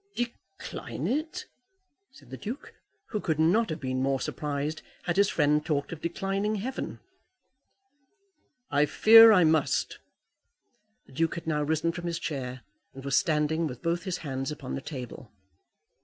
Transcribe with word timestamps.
"Decline 0.15 1.05
it!" 1.05 1.45
said 2.11 2.31
the 2.31 2.35
Duke, 2.37 2.73
who 3.09 3.19
could 3.19 3.37
not 3.37 3.69
have 3.69 3.79
been 3.79 4.01
more 4.01 4.19
surprised 4.19 4.81
had 5.03 5.15
his 5.15 5.29
friend 5.29 5.63
talked 5.63 5.91
of 5.91 6.01
declining 6.01 6.55
heaven. 6.55 6.99
"I 8.71 8.87
fear 8.87 9.31
I 9.31 9.43
must." 9.43 9.99
The 11.05 11.11
Duke 11.13 11.35
had 11.35 11.45
now 11.45 11.61
risen 11.61 11.91
from 11.91 12.07
his 12.07 12.17
chair, 12.17 12.61
and 12.95 13.05
was 13.05 13.15
standing, 13.15 13.67
with 13.67 13.83
both 13.83 14.01
his 14.05 14.17
hands 14.25 14.49
upon 14.51 14.73
the 14.73 14.81
table. 14.81 15.31